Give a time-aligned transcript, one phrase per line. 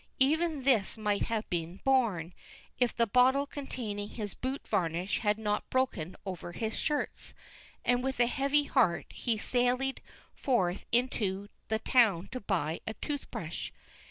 [0.17, 2.33] Even this might have been borne,
[2.79, 7.35] if the bottle containing his boot varnish had not broken over his shirts;
[7.85, 10.01] and with a heavy heart he sallied
[10.33, 13.71] forth into the town to buy a tooth brush.